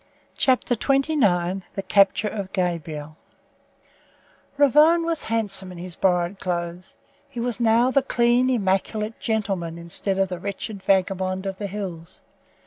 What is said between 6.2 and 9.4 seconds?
clothes. He was now the clean, immaculate